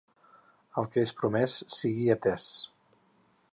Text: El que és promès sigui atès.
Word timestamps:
El 0.81 0.87
que 0.95 1.03
és 1.09 1.13
promès 1.19 1.59
sigui 1.81 2.09
atès. 2.17 2.51